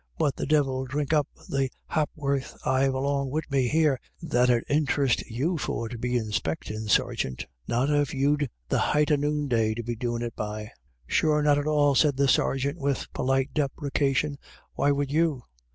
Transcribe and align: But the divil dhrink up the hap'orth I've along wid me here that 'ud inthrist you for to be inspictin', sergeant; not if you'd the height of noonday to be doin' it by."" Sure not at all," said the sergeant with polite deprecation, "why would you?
But 0.17 0.35
the 0.35 0.47
divil 0.47 0.85
dhrink 0.87 1.13
up 1.13 1.27
the 1.47 1.69
hap'orth 1.91 2.57
I've 2.65 2.95
along 2.95 3.29
wid 3.29 3.43
me 3.51 3.67
here 3.67 3.99
that 4.19 4.49
'ud 4.49 4.63
inthrist 4.67 5.21
you 5.29 5.59
for 5.59 5.89
to 5.89 5.97
be 5.99 6.17
inspictin', 6.17 6.89
sergeant; 6.89 7.45
not 7.67 7.91
if 7.91 8.11
you'd 8.11 8.49
the 8.67 8.79
height 8.79 9.11
of 9.11 9.19
noonday 9.19 9.75
to 9.75 9.83
be 9.83 9.95
doin' 9.95 10.23
it 10.23 10.35
by."" 10.35 10.71
Sure 11.05 11.43
not 11.43 11.59
at 11.59 11.67
all," 11.67 11.93
said 11.93 12.17
the 12.17 12.27
sergeant 12.27 12.79
with 12.79 13.13
polite 13.13 13.53
deprecation, 13.53 14.39
"why 14.73 14.91
would 14.91 15.11
you? 15.11 15.43